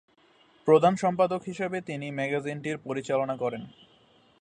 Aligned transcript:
প্রধান 0.67 0.93
সম্পাদক 0.95 1.41
হিসেবে 1.43 1.77
তিনি 1.81 2.07
ম্যাগাজিনটি 2.11 2.69
পরিচালনা 2.83 3.35
করেন। 3.37 3.63